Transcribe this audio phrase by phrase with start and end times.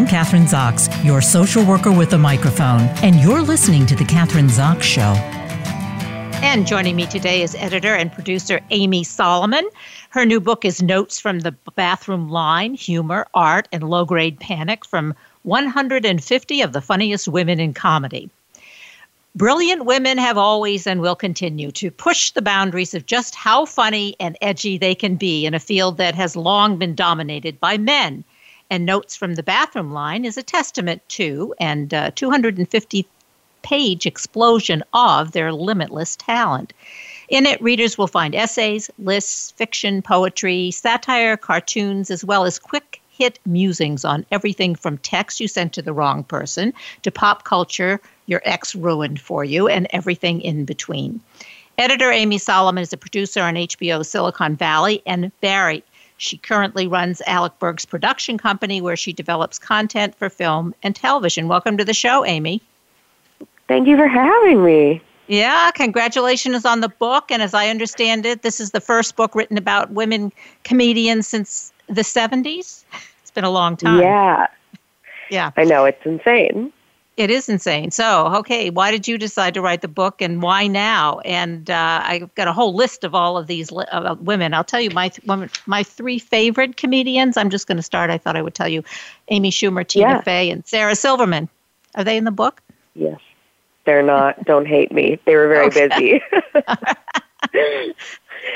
[0.00, 4.48] I'm Kathryn Zox, your social worker with a microphone, and you're listening to The Kathryn
[4.48, 5.12] Zox Show.
[6.42, 9.68] And joining me today is editor and producer Amy Solomon.
[10.08, 14.86] Her new book is Notes from the Bathroom Line Humor, Art, and Low Grade Panic
[14.86, 18.30] from 150 of the Funniest Women in Comedy.
[19.36, 24.16] Brilliant women have always and will continue to push the boundaries of just how funny
[24.18, 28.24] and edgy they can be in a field that has long been dominated by men.
[28.70, 33.06] And Notes from the Bathroom Line is a testament to and uh, 250
[33.62, 36.72] page explosion of their limitless talent.
[37.28, 43.00] In it, readers will find essays, lists, fiction, poetry, satire, cartoons, as well as quick
[43.10, 48.00] hit musings on everything from text you sent to the wrong person to pop culture
[48.26, 51.20] your ex ruined for you and everything in between.
[51.76, 55.82] Editor Amy Solomon is a producer on HBO Silicon Valley and Barry.
[56.20, 61.48] She currently runs Alec Berg's production company where she develops content for film and television.
[61.48, 62.60] Welcome to the show, Amy.
[63.68, 65.00] Thank you for having me.
[65.28, 67.30] Yeah, congratulations on the book.
[67.30, 70.30] And as I understand it, this is the first book written about women
[70.62, 72.84] comedians since the 70s.
[73.22, 74.02] It's been a long time.
[74.02, 74.46] Yeah.
[75.30, 75.52] Yeah.
[75.56, 76.70] I know, it's insane.
[77.20, 77.90] It is insane.
[77.90, 81.18] So, okay, why did you decide to write the book and why now?
[81.20, 84.54] And uh, I've got a whole list of all of these li- uh, women.
[84.54, 87.36] I'll tell you my, th- my three favorite comedians.
[87.36, 88.08] I'm just going to start.
[88.08, 88.82] I thought I would tell you
[89.28, 90.20] Amy Schumer, Tina Yeah.
[90.22, 91.50] Fey, and Sarah Silverman.
[91.94, 92.62] Are they in the book?
[92.94, 93.20] Yes.
[93.84, 94.42] They're not.
[94.46, 95.18] Don't hate me.
[95.26, 95.88] They were very Okay.
[95.88, 96.22] busy.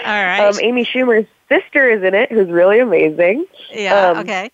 [0.06, 0.40] All right.
[0.40, 3.44] um, Amy Schumer's sister is in it, who's really amazing.
[3.74, 4.50] yeah, um, okay.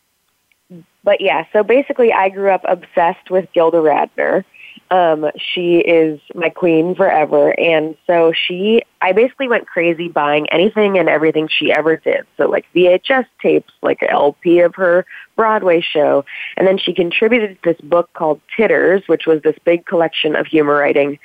[1.03, 4.45] But yeah, so basically, I grew up obsessed with Gilda Radner.
[4.91, 10.98] Um, she is my queen forever, and so she, I basically went crazy buying anything
[10.98, 12.27] and everything she ever did.
[12.37, 16.25] So like VHS tapes, like LP of her Broadway show,
[16.57, 20.74] and then she contributed this book called Titters, which was this big collection of humor
[20.74, 21.20] writing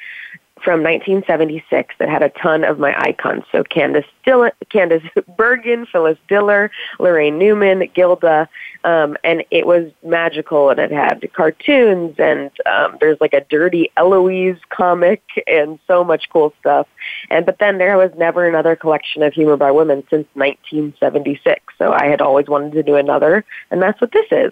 [0.65, 3.43] from 1976 that had a ton of my icons.
[3.51, 8.49] So Candace Dillon, Candice Bergen, Phyllis Diller, Laraine Newman, Gilda,
[8.83, 10.71] um, and it was magical.
[10.71, 16.29] And it had cartoons, and um, there's like a Dirty Eloise comic, and so much
[16.33, 16.87] cool stuff.
[17.29, 21.61] And but then there was never another collection of humor by women since 1976.
[21.77, 24.51] So I had always wanted to do another, and that's what this is.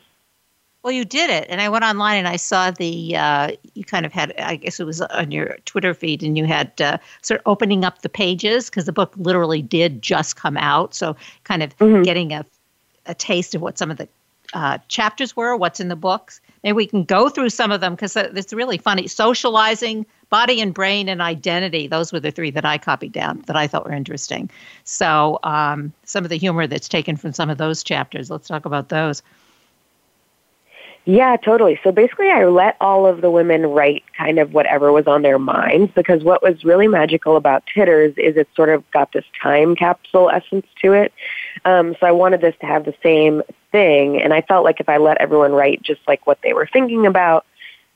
[0.84, 3.16] Well, you did it, and I went online and I saw the.
[3.16, 6.44] Uh, you kind of had, I guess it was on your Twitter feed, and you
[6.46, 10.58] had uh, sort of opening up the pages because the book literally did just come
[10.58, 10.94] out.
[10.94, 12.04] So, kind of Mhm.
[12.04, 12.46] getting a
[13.06, 14.08] a taste of what some of the
[14.54, 16.40] uh, chapters were, what's in the books.
[16.64, 19.08] Maybe we can go through some of them because it's really funny.
[19.08, 21.88] Socializing, body and brain, and identity.
[21.88, 24.50] Those were the three that I copied down that I thought were interesting.
[24.84, 28.30] So, um, some of the humor that's taken from some of those chapters.
[28.30, 29.24] Let's talk about those.
[31.06, 31.80] Yeah, totally.
[31.84, 35.38] So basically, I let all of the women write kind of whatever was on their
[35.38, 39.76] minds because what was really magical about Titters is it sort of got this time
[39.76, 41.12] capsule essence to it.
[41.66, 43.42] Um, so I wanted this to have the same
[43.72, 46.70] thing, and I felt like if I let everyone write just like what they were
[46.72, 47.46] thinking about,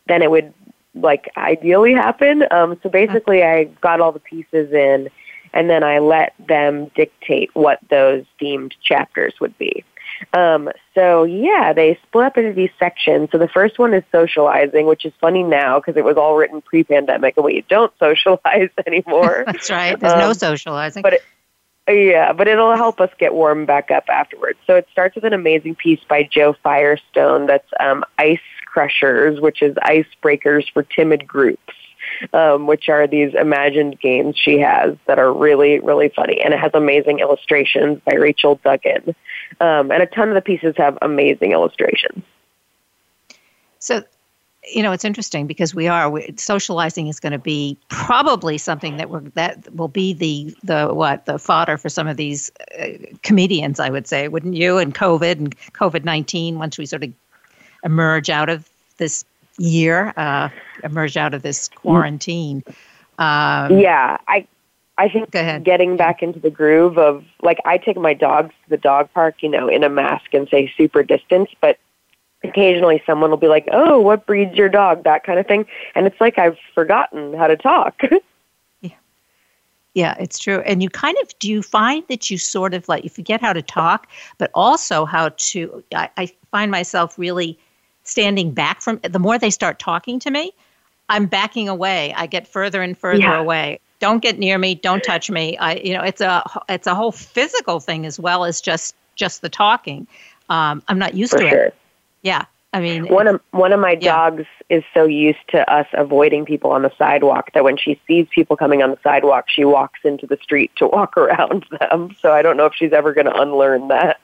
[0.08, 0.54] then it would
[0.94, 2.44] like ideally happen.
[2.52, 5.10] Um, so basically, I got all the pieces in,
[5.54, 9.86] and then I let them dictate what those themed chapters would be.
[10.34, 13.30] Um, so yeah, they split up into these sections.
[13.32, 16.62] So the first one is socializing, which is funny now because it was all written
[16.62, 19.44] pre-pandemic, and we don't socialize anymore.
[19.48, 20.00] That's right.
[20.00, 21.04] There's no Um, socializing.
[21.04, 21.24] but it,
[21.90, 24.60] yeah, but it'll help us get warm back up afterwards.
[24.68, 29.62] So it starts with an amazing piece by Jo Firestone that's um, Ice Crushers, which
[29.62, 31.74] is icebreakers for timid groups.
[32.34, 36.42] Um, which are these imagined games she has that are really, really funny.
[36.42, 39.16] And it has amazing illustrations by Rachel Duggan.
[39.60, 42.24] Um, and a ton of the pieces have amazing illustrations.
[43.80, 44.04] So,
[44.74, 48.98] you know, it's interesting because we are we, socializing is going to be probably something
[48.98, 52.88] that we're that will be the the what the fodder for some of these uh,
[53.22, 53.80] comedians.
[53.80, 54.78] I would say, wouldn't you?
[54.78, 56.58] And COVID and COVID nineteen.
[56.58, 57.14] Once we sort of
[57.84, 59.24] emerge out of this
[59.58, 60.50] year, uh,
[60.84, 62.64] emerge out of this quarantine.
[63.18, 64.48] Um, Yeah, I
[64.98, 68.78] I think getting back into the groove of like I take my dogs to the
[68.78, 71.78] dog park, you know, in a mask and say super distance, but
[72.44, 76.08] occasionally someone will be like, "Oh, what breed's your dog?" that kind of thing, and
[76.08, 78.02] it's like I've forgotten how to talk.
[78.82, 78.92] Yeah.
[79.94, 80.60] Yeah, it's true.
[80.62, 83.54] And you kind of do you find that you sort of like you forget how
[83.54, 84.08] to talk,
[84.38, 85.84] but also how to.
[85.96, 87.58] I, I find myself really
[88.08, 90.52] standing back from the more they start talking to me,
[91.10, 92.14] I'm backing away.
[92.16, 93.40] I get further and further Yeah.
[93.40, 93.80] away.
[94.00, 94.76] Don't get near me.
[94.76, 95.58] Don't touch me.
[95.58, 99.42] I, you know, it's a it's a whole physical thing as well as just just
[99.42, 100.08] the talking.
[100.50, 101.64] Um, I'm not used for to sure.
[101.66, 101.76] it.
[102.22, 104.14] Yeah, I mean, one of one of my yeah.
[104.14, 108.28] dogs is so used to us avoiding people on the sidewalk that when she sees
[108.30, 112.16] people coming on the sidewalk, she walks into the street to walk around them.
[112.22, 114.20] So I don't know if she's ever going to unlearn that.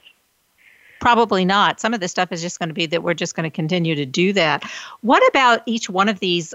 [1.04, 1.82] Probably not.
[1.82, 3.94] Some of the stuff is just going to be that we're just going to continue
[3.94, 4.64] to do that.
[5.02, 6.54] What about each one of these?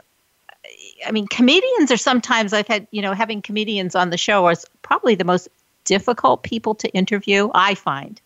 [1.07, 4.65] I mean, comedians are sometimes I've had, you know, having comedians on the show is
[4.81, 5.49] probably the most
[5.85, 8.19] difficult people to interview, I find.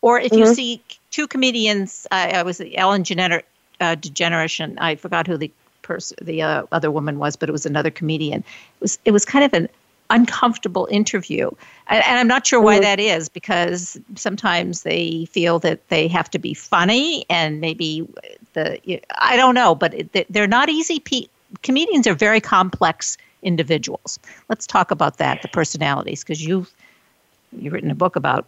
[0.00, 0.40] Or if mm-hmm.
[0.40, 3.44] you see two comedians, uh, I was Ellen Gener-
[3.80, 5.52] uh, DeGeneres, and I forgot who the
[5.82, 8.40] person, the uh, other woman was, but it was another comedian.
[8.40, 9.68] It was it was kind of an
[10.10, 11.50] uncomfortable interview,
[11.88, 12.82] and, and I'm not sure why mm-hmm.
[12.82, 18.06] that is because sometimes they feel that they have to be funny, and maybe
[18.52, 18.78] the
[19.18, 21.00] I don't know, but it, they're not easy.
[21.00, 21.26] Pe-
[21.62, 24.18] comedians are very complex individuals.
[24.48, 26.72] Let's talk about that, the personalities, because you've
[27.52, 28.46] you've written a book about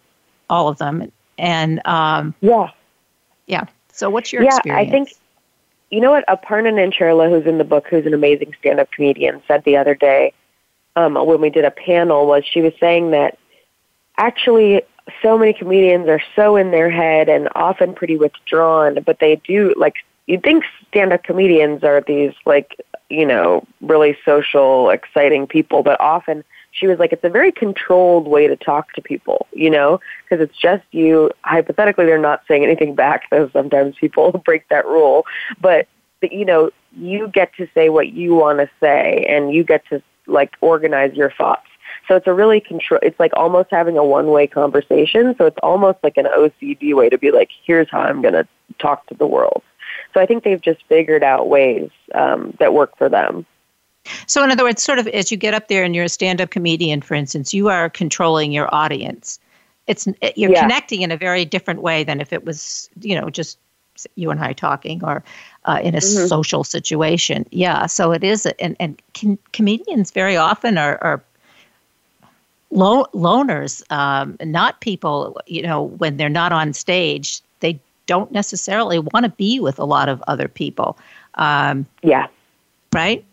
[0.51, 2.71] all of them, and um, yeah,
[3.47, 3.65] yeah.
[3.93, 4.89] So what's your yeah, experience?
[4.89, 5.15] I think
[5.91, 9.65] you know what Aparna Nancherla, who's in the book, who's an amazing stand-up comedian, said
[9.65, 10.33] the other day
[10.97, 13.39] um, when we did a panel was she was saying that
[14.17, 14.83] actually
[15.23, 19.75] so many comedians are so in their head and often pretty withdrawn, but they do
[19.77, 19.97] like
[20.27, 22.77] you'd think stand-up comedians are these like
[23.09, 26.43] you know really social, exciting people, but often
[26.77, 30.43] she was like, it's a very controlled way to talk to people, you know, because
[30.43, 31.31] it's just you.
[31.43, 35.25] Hypothetically, they're not saying anything back, though sometimes people break that rule.
[35.61, 35.89] But,
[36.21, 39.87] but you know, you get to say what you want to say, and you get
[39.89, 41.67] to like organize your thoughts.
[42.09, 43.01] So it's a really control.
[43.03, 45.35] It's like almost having a one-way conversation.
[45.39, 48.47] So it's almost like an OCD way to be like, here's how I'm going to
[48.79, 49.63] talk to the world.
[50.15, 53.47] So I think they've just figured out ways um, that work for them.
[54.27, 56.41] So, in other words, sort of as you get up there and you're a stand
[56.41, 59.41] up comedian, for instance, you are controlling your audience.
[59.89, 60.07] It's
[60.37, 60.63] you're yeah.
[60.63, 63.59] connecting in a very different way than if it was, you know, just
[64.17, 65.23] you and I talking or
[65.65, 66.27] uh, in a mm-hmm.
[66.27, 67.47] social situation.
[67.51, 71.23] Yeah, so it is, and and com- comedians very often are, are
[72.71, 75.41] lo- loners, um, not people.
[75.47, 79.85] You know, when they're not on stage, they don't necessarily want to be with a
[79.85, 80.99] lot of other people.
[81.35, 82.27] Um, yeah.
[82.93, 83.25] Right.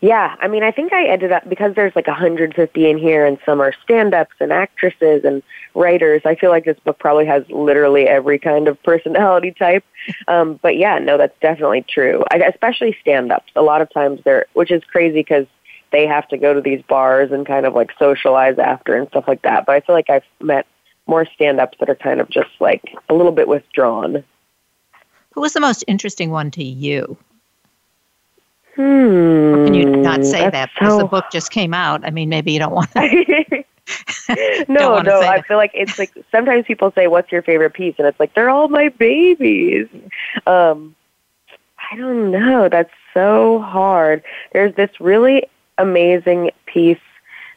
[0.00, 3.38] Yeah, I mean, I think I ended up because there's like 150 in here, and
[3.44, 5.42] some are stand-ups and actresses and
[5.74, 6.22] writers.
[6.24, 9.84] I feel like this book probably has literally every kind of personality type.
[10.28, 12.24] Um, but yeah, no, that's definitely true.
[12.30, 13.50] I, especially stand-ups.
[13.56, 15.46] A lot of times they're, which is crazy because
[15.90, 19.24] they have to go to these bars and kind of like socialize after and stuff
[19.26, 19.66] like that.
[19.66, 20.66] But I feel like I've met
[21.08, 24.22] more stand-ups that are kind of just like a little bit withdrawn.
[25.32, 27.16] Who was the most interesting one to you?
[28.76, 29.54] Hmm.
[29.54, 30.98] Or can you not say that because so...
[30.98, 32.04] the book just came out?
[32.04, 33.64] I mean, maybe you don't want to.
[34.68, 35.20] no, no.
[35.20, 38.34] I feel like it's like sometimes people say, "What's your favorite piece?" and it's like
[38.34, 39.88] they're all my babies.
[40.46, 40.94] Um,
[41.90, 42.68] I don't know.
[42.68, 44.22] That's so hard.
[44.52, 45.46] There's this really
[45.78, 46.98] amazing piece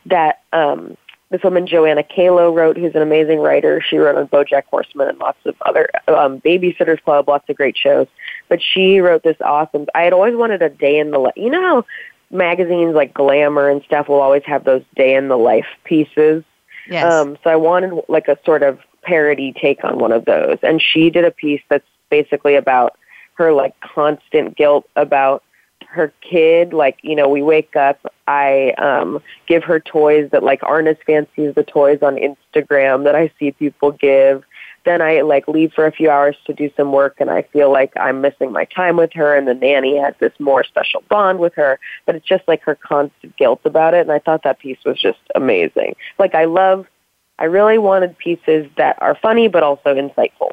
[0.06, 0.95] that um,
[1.30, 3.81] this woman Joanna Calo wrote, who's an amazing writer.
[3.88, 7.78] She wrote on BoJack Horseman and lots of other um, Babysitters Club, lots of great
[7.78, 8.08] shows.
[8.48, 9.86] But she wrote this awesome.
[9.94, 11.34] I had always wanted a day in the life.
[11.36, 11.86] You know how
[12.31, 16.44] magazines like Glamour and stuff will always have those day in the life pieces.
[16.90, 17.12] Yes.
[17.12, 20.81] Um, so I wanted like a sort of parody take on one of those, and
[20.81, 22.98] she did a piece that's basically about
[23.36, 25.44] her like constant guilt about
[25.90, 30.62] her kid like you know we wake up i um give her toys that like
[30.62, 34.44] aren't as fancy as the toys on instagram that i see people give.
[34.86, 37.72] Then i like leave for a few hours to do some work and i feel
[37.72, 41.40] like i'm missing my time with her and the nanny has this more special bond
[41.40, 41.80] with her.
[42.06, 45.00] But it's just like her constant guilt about it and i thought that piece was
[45.00, 45.96] just amazing.
[46.19, 46.86] Like i love
[47.40, 50.48] i really wanted pieces that are funny but also insightful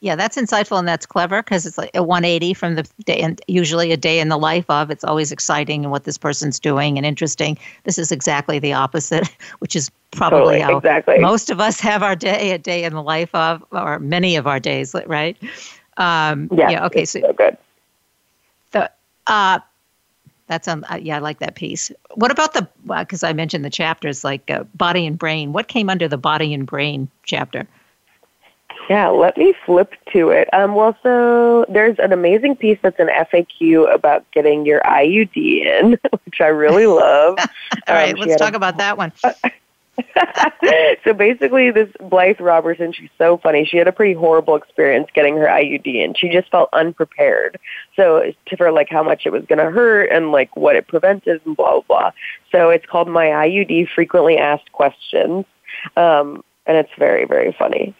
[0.00, 3.40] yeah, that's insightful and that's clever because it's like a 180 from the day and
[3.46, 4.90] usually a day in the life of.
[4.90, 7.56] It's always exciting and what this person's doing and interesting.
[7.84, 9.28] This is exactly the opposite,
[9.60, 11.18] which is probably totally, how exactly.
[11.18, 14.46] most of us have our day, a day in the life of, or many of
[14.46, 15.36] our days, right?
[15.98, 16.86] Um, yeah, yeah.
[16.86, 17.04] Okay.
[17.04, 17.56] So, so good.
[18.72, 18.90] The
[19.28, 19.60] uh,
[20.48, 21.90] that's um uh, yeah, I like that piece.
[22.14, 25.52] What about the because uh, I mentioned the chapters like uh, body and brain.
[25.52, 27.66] What came under the body and brain chapter?
[28.88, 30.52] Yeah, let me flip to it.
[30.54, 35.90] Um, well, so there's an amazing piece that's an FAQ about getting your IUD in,
[36.24, 37.38] which I really love.
[37.88, 39.12] All right, um, let's talk a, about that one.
[41.04, 43.64] so basically, this Blythe Roberson, she's so funny.
[43.64, 46.14] She had a pretty horrible experience getting her IUD in.
[46.14, 47.58] She just felt unprepared.
[47.96, 50.86] So to for like how much it was going to hurt and like what it
[50.86, 52.10] prevented and blah blah blah.
[52.52, 55.44] So it's called my IUD frequently asked questions,
[55.96, 57.94] um, and it's very very funny.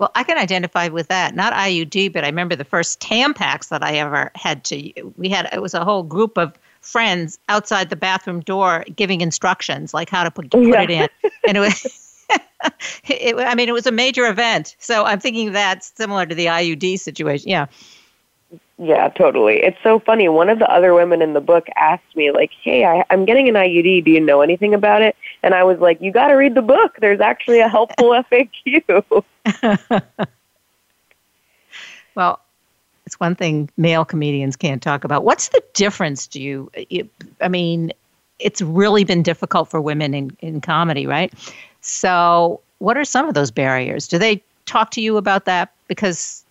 [0.00, 1.34] Well, I can identify with that.
[1.34, 5.12] Not IUD, but I remember the first Tampax that I ever had to.
[5.18, 9.92] We had it was a whole group of friends outside the bathroom door giving instructions
[9.92, 10.82] like how to put, put yeah.
[10.82, 11.08] it in,
[11.46, 12.26] and it was.
[13.04, 14.74] it, I mean, it was a major event.
[14.78, 17.50] So I'm thinking that's similar to the IUD situation.
[17.50, 17.66] Yeah.
[18.82, 19.62] Yeah, totally.
[19.62, 20.26] It's so funny.
[20.30, 23.46] One of the other women in the book asked me, like, "Hey, I, I'm getting
[23.46, 24.06] an IUD.
[24.06, 26.62] Do you know anything about it?" And I was like, "You got to read the
[26.62, 26.96] book.
[26.98, 29.22] There's actually a helpful FAQ."
[32.14, 32.40] well,
[33.04, 35.24] it's one thing male comedians can't talk about.
[35.24, 36.26] What's the difference?
[36.26, 36.70] Do you?
[37.42, 37.92] I mean,
[38.38, 41.34] it's really been difficult for women in in comedy, right?
[41.82, 44.08] So, what are some of those barriers?
[44.08, 45.70] Do they talk to you about that?
[45.86, 46.46] Because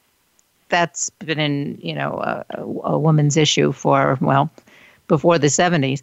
[0.70, 2.46] that's been in you know a,
[2.84, 4.50] a woman's issue for well
[5.08, 6.02] before the 70s.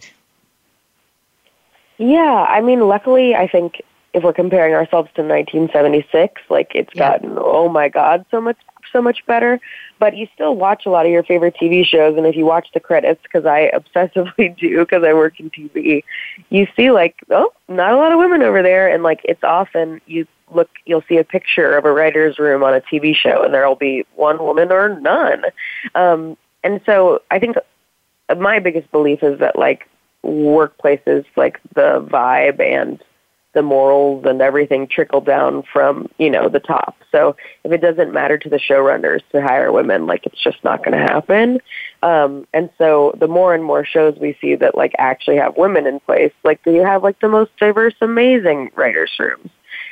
[1.98, 3.80] Yeah, I mean, luckily, I think
[4.16, 7.10] if we're comparing ourselves to 1976, like it's yeah.
[7.10, 8.56] gotten oh my god, so much
[8.90, 9.60] so much better.
[9.98, 12.68] But you still watch a lot of your favorite TV shows, and if you watch
[12.72, 16.02] the credits, because I obsessively do, because I work in TV,
[16.48, 20.00] you see like oh, not a lot of women over there, and like it's often
[20.06, 23.52] you look, you'll see a picture of a writer's room on a TV show, and
[23.52, 25.44] there'll be one woman or none.
[25.94, 27.56] Um, and so I think
[28.34, 29.86] my biggest belief is that like
[30.24, 33.02] workplaces, like the vibe and
[33.56, 36.94] the morals and everything trickle down from you know the top.
[37.10, 37.34] So
[37.64, 40.92] if it doesn't matter to the showrunners to hire women, like it's just not going
[40.92, 41.58] to happen.
[42.02, 45.86] Um, and so the more and more shows we see that like actually have women
[45.86, 49.48] in place, like you have like the most diverse, amazing writers' rooms.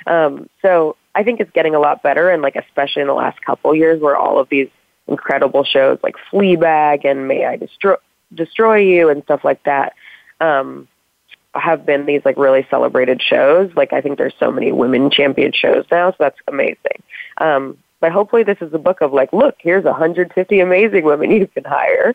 [0.07, 3.41] Um, so I think it's getting a lot better, and like especially in the last
[3.41, 4.69] couple years, where all of these
[5.09, 7.97] incredible shows like Fleabag and May I Destroy
[8.35, 9.95] Destroy You and stuff like that
[10.41, 10.89] um,
[11.55, 13.75] have been these like really celebrated shows.
[13.75, 17.03] Like I think there's so many women champion shows now, so that's amazing.
[17.39, 21.47] Um, but hopefully, this is a book of like, look, here's 150 amazing women you
[21.47, 22.15] can hire.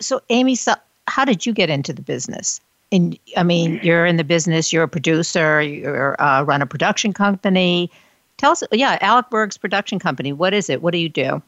[0.00, 0.74] So, Amy, so
[1.06, 2.60] how did you get into the business?
[2.92, 4.72] and I mean, you're in the business.
[4.72, 5.62] You're a producer.
[5.62, 7.90] You uh, run a production company.
[8.36, 10.32] Tell us, yeah, Alec Berg's production company.
[10.32, 10.82] What is it?
[10.82, 11.42] What do you do?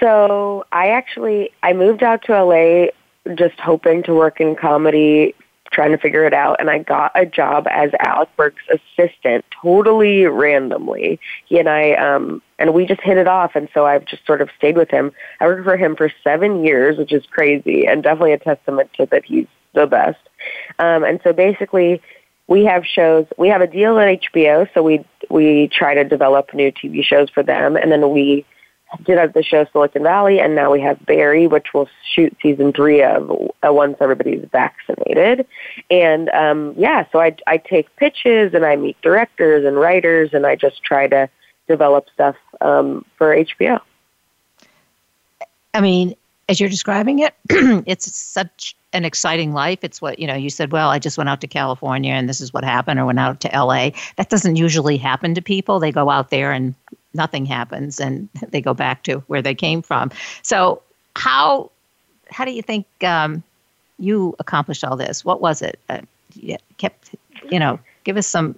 [0.00, 2.86] So I actually I moved out to LA
[3.34, 5.34] just hoping to work in comedy,
[5.72, 10.26] trying to figure it out, and I got a job as Alec Berg's assistant, totally
[10.26, 11.18] randomly.
[11.46, 14.42] He and I, um, and we just hit it off, and so I've just sort
[14.42, 15.12] of stayed with him.
[15.40, 19.06] I worked for him for seven years, which is crazy, and definitely a testament to
[19.06, 20.20] that he's the best.
[20.78, 22.02] Um, and so basically,
[22.46, 23.26] we have shows.
[23.38, 27.30] We have a deal at HBO, so we we try to develop new TV shows
[27.30, 28.44] for them, and then we
[29.04, 32.72] did have the show Silicon Valley, and now we have Barry, which we'll shoot season
[32.72, 33.30] three of
[33.66, 35.46] uh, once everybody's vaccinated.
[35.90, 40.46] And um, yeah, so I I take pitches and I meet directors and writers, and
[40.46, 41.28] I just try to
[41.68, 43.80] develop stuff um, for HBO.
[45.74, 46.14] I mean,
[46.48, 47.34] as you're describing it,
[47.86, 49.78] it's such an exciting life.
[49.82, 52.40] It's what, you know, you said, well, I just went out to California and this
[52.42, 53.90] is what happened, or went out to LA.
[54.16, 55.80] That doesn't usually happen to people.
[55.80, 56.74] They go out there and
[57.14, 60.10] nothing happens and they go back to where they came from.
[60.42, 60.82] So,
[61.16, 61.70] how
[62.30, 63.42] how do you think um,
[63.98, 65.24] you accomplished all this?
[65.24, 65.78] What was it?
[65.88, 66.00] Uh,
[66.34, 67.14] you kept,
[67.50, 68.54] you know, give us some,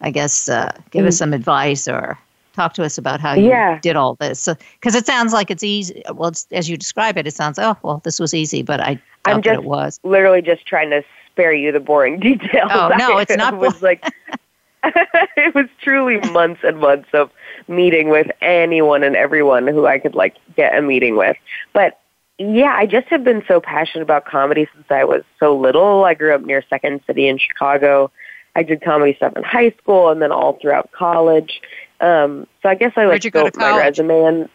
[0.00, 1.08] I guess, uh, give mm.
[1.08, 2.18] us some advice or
[2.52, 3.78] talk to us about how you yeah.
[3.80, 7.16] did all this because so, it sounds like it's easy well it's, as you describe
[7.16, 10.42] it it sounds oh well this was easy but i i'm just it was literally
[10.42, 14.04] just trying to spare you the boring details oh no it's not was like
[15.36, 17.30] it was truly months and months of
[17.68, 21.36] meeting with anyone and everyone who i could like get a meeting with.
[21.72, 21.98] But
[22.38, 26.04] yeah i just have been so passionate about comedy since i was so little.
[26.04, 28.10] I grew up near second city in chicago.
[28.56, 31.60] I did comedy stuff in high school and then all throughout college.
[32.00, 34.48] Um, so I guess I like built my resume in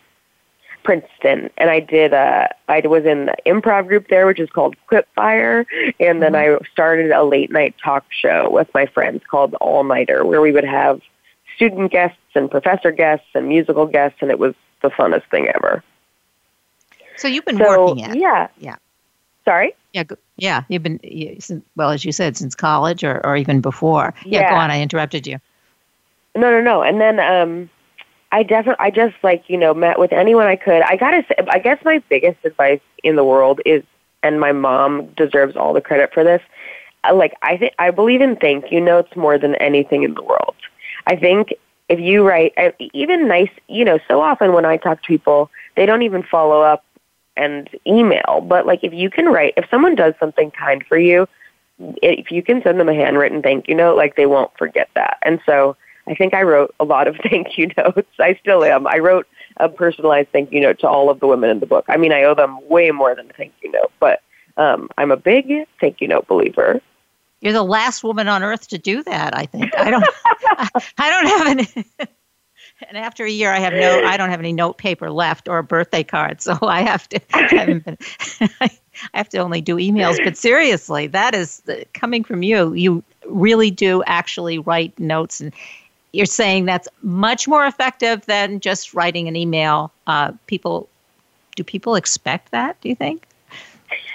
[0.85, 2.13] Princeton, and I did.
[2.13, 5.65] a I was in the improv group there, which is called Quipfire,
[5.99, 6.63] and then mm-hmm.
[6.63, 10.51] I started a late night talk show with my friends called All Nighter, where we
[10.51, 11.01] would have
[11.55, 15.83] student guests and professor guests and musical guests, and it was the funnest thing ever.
[17.17, 18.75] So you've been so, working at yeah yeah.
[19.43, 19.73] Sorry.
[19.93, 20.03] Yeah,
[20.37, 20.63] yeah.
[20.69, 20.99] You've been
[21.75, 24.13] well, as you said, since college or, or even before.
[24.25, 24.71] Yeah, yeah, go on.
[24.71, 25.39] I interrupted you.
[26.35, 26.81] No, no, no.
[26.81, 27.69] And then um,
[28.35, 30.81] I definitely, I just like you know met with anyone I could.
[30.81, 33.81] I gotta say, I guess my biggest advice in the world is,
[34.23, 36.41] and my mom deserves all the credit for this.
[37.05, 40.21] Uh, like I think I believe in thank you notes more than anything in the
[40.21, 40.55] world.
[41.07, 41.53] I think
[41.87, 45.49] if you write uh, even nice, you know, so often when I talk to people,
[45.77, 46.83] they don't even follow up
[47.37, 48.43] and email.
[48.45, 51.25] But like if you can write, if someone does something kind for you,
[52.03, 55.19] if you can send them a handwritten thank you note, like they won't forget that.
[55.21, 55.77] And so
[56.07, 58.07] I think I wrote a lot of thank you notes.
[58.19, 58.87] I still am.
[58.87, 61.85] I wrote a personalized thank you note to all of the women in the book.
[61.87, 64.21] I mean, I owe them way more than a thank you note, but
[64.57, 66.81] um, I'm a big thank you note believer.
[67.41, 69.37] You're the last woman on earth to do that.
[69.37, 70.05] I think I don't.
[70.25, 71.85] I, I don't have any.
[72.89, 74.03] and after a year, I have no.
[74.03, 77.19] I don't have any note paper left or a birthday card, so I have to.
[77.33, 77.97] I been.
[78.61, 78.71] I
[79.13, 80.17] have to only do emails.
[80.23, 81.61] But seriously, that is
[81.93, 82.73] coming from you.
[82.73, 85.53] You really do actually write notes and
[86.15, 89.91] you're saying that's much more effective than just writing an email.
[90.07, 90.87] Uh, people,
[91.55, 92.79] do people expect that?
[92.81, 93.27] Do you think?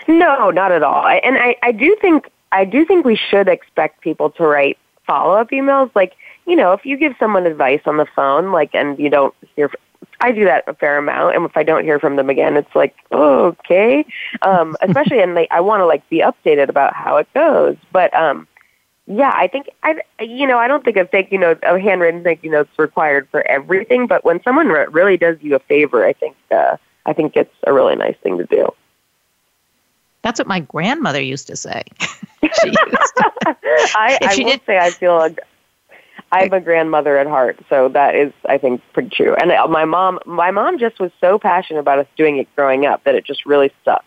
[0.08, 1.06] No, not at all.
[1.06, 5.34] And I, I do think I do think we should expect people to write follow
[5.34, 5.90] up emails.
[5.94, 6.14] Like,
[6.46, 9.70] you know, if you give someone advice on the phone, like, and you don't hear,
[10.20, 11.36] I do that a fair amount.
[11.36, 14.04] And if I don't hear from them again, it's like, oh, okay.
[14.42, 17.76] Um, especially, and like, I want to like be updated about how it goes.
[17.92, 18.48] But, um,
[19.12, 22.22] yeah, I think I, you know, I don't think a thank you note, a handwritten
[22.22, 24.06] thank you note's required for everything.
[24.06, 26.76] But when someone re- really does you a favor, I think, uh,
[27.06, 28.68] I think it's a really nice thing to do.
[30.22, 31.82] That's what my grandmother used to say.
[32.40, 32.78] she used
[33.16, 33.30] to,
[33.96, 35.40] I, I will did, say I feel like
[36.30, 39.34] I'm a grandmother at heart, so that is, I think, pretty true.
[39.34, 42.86] And uh, my mom, my mom just was so passionate about us doing it growing
[42.86, 44.04] up that it just really stuck.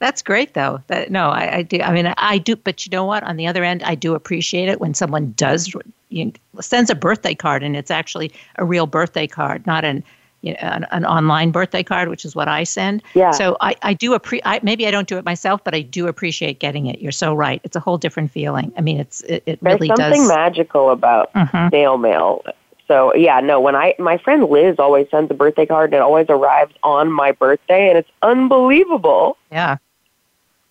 [0.00, 0.80] That's great, though.
[0.86, 1.80] That, no, I, I, do.
[1.80, 2.56] I mean, I do.
[2.56, 3.22] But you know what?
[3.22, 5.74] On the other end, I do appreciate it when someone does
[6.08, 10.02] you sends a birthday card, and it's actually a real birthday card, not an
[10.42, 13.02] you know, an, an, online birthday card, which is what I send.
[13.14, 13.30] Yeah.
[13.30, 14.62] So I, I do appreciate.
[14.62, 17.00] Maybe I don't do it myself, but I do appreciate getting it.
[17.00, 17.60] You're so right.
[17.62, 18.72] It's a whole different feeling.
[18.76, 19.98] I mean, it's it, it There's really does.
[19.98, 21.68] There's something magical about mm-hmm.
[21.68, 22.42] snail mail.
[22.88, 23.60] So yeah, no.
[23.60, 27.12] When I my friend Liz always sends a birthday card, and it always arrives on
[27.12, 29.36] my birthday, and it's unbelievable.
[29.52, 29.76] Yeah.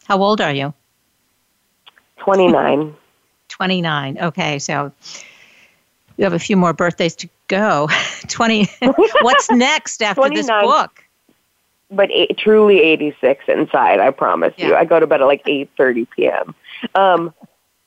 [0.09, 0.73] How old are you?
[2.17, 2.95] 29.
[3.47, 4.17] 29.
[4.19, 4.91] Okay, so
[6.17, 7.87] you have a few more birthdays to go.
[8.27, 8.67] 20.
[9.21, 11.03] What's next after 29, this book?
[11.91, 14.67] But eight, truly 86 inside, I promise yeah.
[14.67, 14.75] you.
[14.75, 16.55] I go to bed at like 8:30 p.m.
[16.95, 17.33] Um,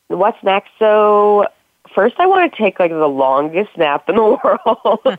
[0.08, 0.70] what's next?
[0.78, 1.46] So
[1.92, 5.18] first I want to take like the longest nap in the world.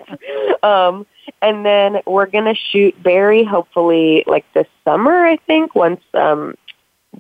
[0.64, 1.06] um,
[1.42, 6.56] and then we're going to shoot Barry hopefully like this summer, I think, once um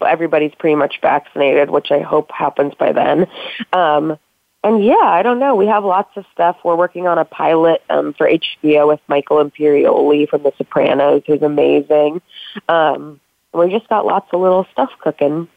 [0.01, 3.27] everybody's pretty much vaccinated, which I hope happens by then.
[3.71, 4.17] Um,
[4.63, 5.55] and yeah, I don't know.
[5.55, 6.57] We have lots of stuff.
[6.63, 11.41] We're working on a pilot um, for HBO with Michael Imperioli from The Sopranos, who's
[11.41, 12.21] amazing.
[12.69, 13.19] Um,
[13.53, 15.49] we just got lots of little stuff cooking.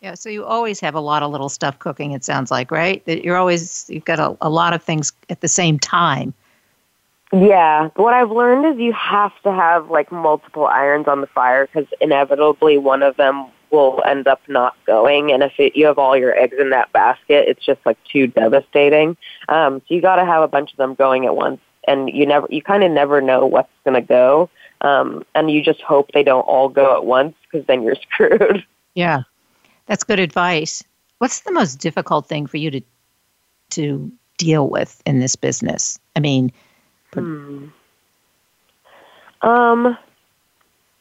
[0.00, 2.12] Yeah, so you always have a lot of little stuff cooking.
[2.12, 3.04] It sounds like, right?
[3.06, 6.34] That you're always you've got a, a lot of things at the same time.
[7.38, 11.66] Yeah, what I've learned is you have to have like multiple irons on the fire
[11.66, 15.32] because inevitably one of them will end up not going.
[15.32, 18.26] And if it, you have all your eggs in that basket, it's just like too
[18.26, 19.18] devastating.
[19.50, 22.24] Um, so you got to have a bunch of them going at once, and you
[22.24, 24.48] never, you kind of never know what's going to go.
[24.80, 28.64] Um, and you just hope they don't all go at once because then you're screwed.
[28.94, 29.22] Yeah,
[29.86, 30.82] that's good advice.
[31.18, 32.80] What's the most difficult thing for you to
[33.70, 35.98] to deal with in this business?
[36.14, 36.52] I mean
[37.14, 37.66] Hmm.
[39.42, 39.98] Um,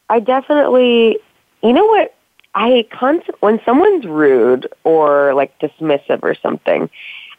[0.10, 1.20] I definitely,
[1.64, 2.14] you know what?
[2.54, 6.90] I constant when someone's rude or like dismissive or something,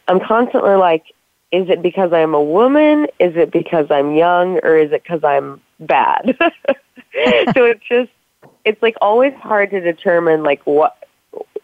[0.07, 1.05] I'm constantly like,
[1.51, 3.07] is it because I'm a woman?
[3.19, 4.59] Is it because I'm young?
[4.63, 6.35] Or is it because I'm bad?
[6.39, 8.11] so it's just,
[8.65, 10.96] it's like always hard to determine like what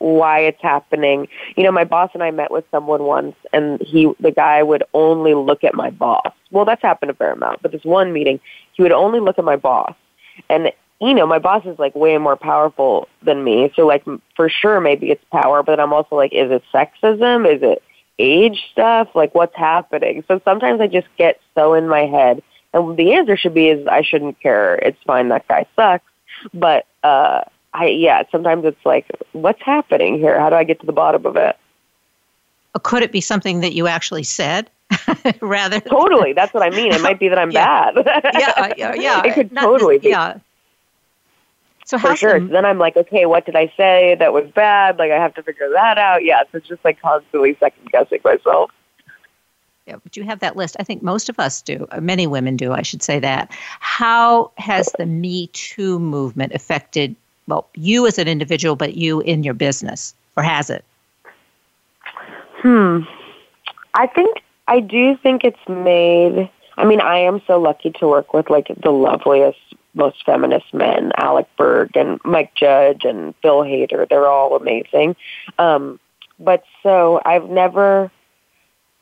[0.04, 1.30] why it's happening.
[1.56, 4.84] You know, my boss and I met with someone once and he the guy would
[4.94, 6.34] only look at my boss.
[6.52, 8.42] Well, that's happened a fair amount, but this one meeting,
[8.74, 9.96] he would only look at my boss.
[10.50, 13.72] And you know, my boss is like way more powerful than me.
[13.78, 14.04] So like
[14.36, 17.50] for sure maybe it's power, but I'm also like is it sexism?
[17.50, 17.82] Is it
[18.20, 19.08] age stuff?
[19.16, 20.26] Like what's happening?
[20.28, 23.88] So sometimes I just get so in my head and the answer should be is
[23.88, 24.76] I shouldn't care.
[24.76, 26.04] It's fine that guy sucks.
[26.54, 30.40] But uh I yeah, sometimes it's like, what's happening here?
[30.40, 31.58] How do I get to the bottom of it?
[32.82, 34.70] Could it be something that you actually said?
[35.42, 36.94] Rather totally, that's what I mean.
[36.94, 37.92] It might be that I'm yeah.
[37.92, 38.34] bad.
[38.34, 39.24] yeah, uh, yeah, yeah.
[39.26, 40.10] It could Not totally be.
[40.10, 40.40] Yeah.
[41.86, 42.40] So for sure.
[42.40, 44.98] so then I'm like, okay, what did I say that was bad?
[44.98, 46.24] Like I have to figure that out.
[46.24, 48.72] Yeah, so it's just like constantly second guessing myself.
[49.86, 50.78] Yeah, but you have that list.
[50.80, 51.86] I think most of us do.
[51.92, 52.72] Uh, many women do.
[52.72, 53.52] I should say that.
[53.82, 59.44] How has the Me Too movement affected well, you as an individual, but you in
[59.44, 60.84] your business, or has it?
[62.62, 63.02] Hmm.
[63.94, 66.50] I think I do think it's made.
[66.78, 69.60] I mean, I am so lucky to work with like the loveliest
[69.94, 74.08] most feminist men, Alec Berg and Mike Judge and Bill Hader.
[74.08, 75.16] They're all amazing.
[75.60, 76.00] Um,
[76.40, 78.12] but so I've never,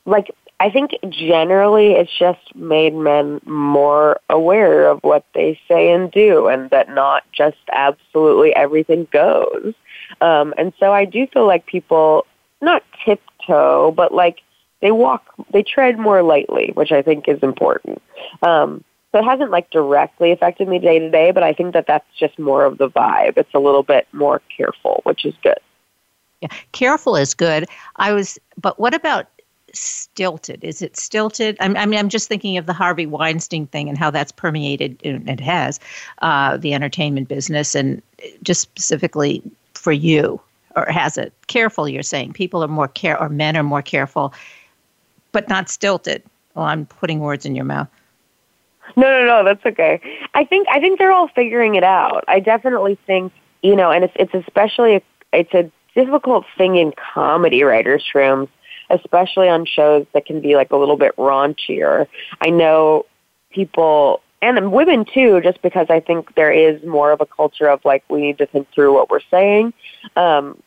[0.06, 6.12] like, I think generally it's just made men more aware of what they say and
[6.12, 9.74] do and that not just absolutely everything goes.
[10.22, 12.28] Um, and so I do feel like people
[12.62, 14.42] not tiptoe, but like
[14.82, 18.00] they walk, they tread more lightly, which I think is important.
[18.44, 21.88] Um, so it hasn't like directly affected me day to day, but I think that
[21.88, 23.36] that's just more of the vibe.
[23.36, 25.58] It's a little bit more careful, which is good.
[26.42, 27.66] Yeah, careful is good.
[27.96, 29.26] I was, but what about
[29.74, 30.64] stilted?
[30.64, 31.58] Is it stilted?
[31.60, 35.30] I mean, I'm just thinking of the Harvey Weinstein thing and how that's permeated, and
[35.30, 35.80] it has,
[36.22, 38.02] uh, the entertainment business, and
[38.44, 39.42] just specifically
[39.74, 40.40] for you,
[40.76, 41.34] or has it?
[41.48, 42.34] Careful, you're saying.
[42.34, 44.34] People are more care, or men are more careful,
[45.32, 46.24] but not stilted.
[46.56, 47.88] Well, I'm putting words in your mouth.
[48.96, 50.02] No, no, no, that's okay.
[50.34, 52.26] I think I think they're all figuring it out.
[52.28, 53.32] I definitely think
[53.62, 55.02] you know, and it's it's especially a,
[55.34, 58.50] it's a difficult thing in comedy writers' rooms,
[58.92, 62.08] especially on shows that can be like a little bit raunchier.
[62.42, 63.06] I know
[63.52, 67.84] people and women too, just because I think there is more of a culture of
[67.86, 69.74] like we need to think through what we're saying.
[70.16, 70.62] Um,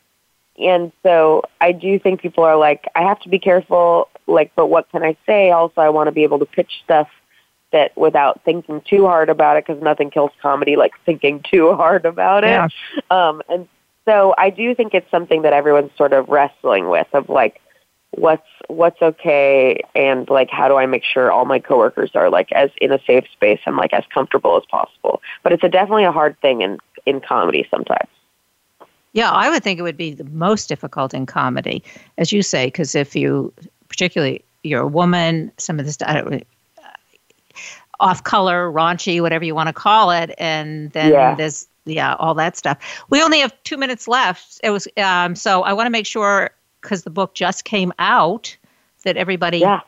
[0.57, 4.67] and so I do think people are like, I have to be careful, like, but
[4.67, 5.51] what can I say?
[5.51, 7.09] Also, I want to be able to pitch stuff
[7.73, 12.05] that without thinking too hard about it, because nothing kills comedy like thinking too hard
[12.05, 12.47] about it.
[12.51, 12.67] Yeah.
[13.11, 13.67] Um, and
[14.05, 17.59] so I do think it's something that everyone's sort of wrestling with of like,
[18.15, 22.51] what's what's okay and like how do I make sure all my coworkers are like
[22.53, 25.21] as in a safe space and like as comfortable as possible.
[25.43, 28.09] But it's a definitely a hard thing in in comedy sometimes.
[29.13, 31.83] Yeah, I would think it would be the most difficult in comedy,
[32.17, 33.53] as you say, because if you,
[33.87, 36.39] particularly, you're a woman, some of this uh,
[38.01, 41.33] off color, raunchy, whatever you want to call it, and then yeah.
[41.33, 43.05] there's yeah, all that stuff.
[43.09, 44.59] We only have two minutes left.
[44.63, 46.51] It was um, so I want to make sure
[46.85, 48.55] because the book just came out
[49.03, 49.81] that everybody yeah.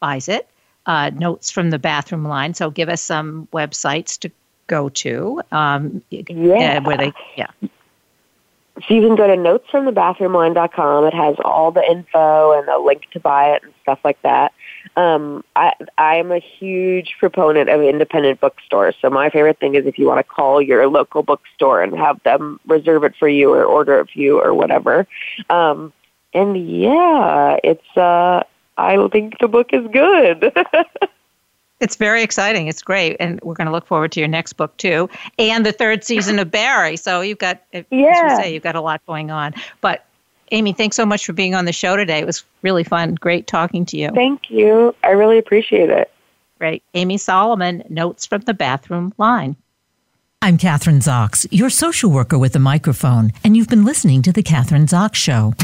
[0.00, 0.48] buys it.
[0.84, 2.54] Uh, notes from the bathroom line.
[2.54, 4.30] So give us some websites to
[4.66, 5.40] go to.
[5.52, 6.78] Um, yeah.
[6.78, 7.46] Uh, where they, yeah.
[7.60, 11.04] So you can go to notesfromthebathroomline.com.
[11.04, 14.52] It has all the info and a link to buy it and stuff like that.
[14.96, 18.96] Um, I I am a huge proponent of independent bookstores.
[19.00, 22.20] So my favorite thing is if you want to call your local bookstore and have
[22.24, 25.06] them reserve it for you or order it for you or whatever.
[25.48, 25.92] Um,
[26.34, 28.42] and yeah, it's uh
[28.78, 30.52] I think the book is good.
[31.80, 32.68] it's very exciting.
[32.68, 35.72] It's great, and we're going to look forward to your next book too, and the
[35.72, 36.96] third season of Barry.
[36.96, 37.80] So you've got, yeah.
[37.82, 39.54] as you say, you've got a lot going on.
[39.80, 40.06] But
[40.52, 42.18] Amy, thanks so much for being on the show today.
[42.18, 43.14] It was really fun.
[43.16, 44.10] Great talking to you.
[44.10, 44.94] Thank you.
[45.02, 46.10] I really appreciate it.
[46.58, 46.82] Great.
[46.94, 49.56] Amy Solomon, Notes from the Bathroom Line.
[50.40, 54.42] I'm Kathryn Zox, your social worker with a microphone, and you've been listening to The
[54.42, 55.54] Kathryn Zox Show.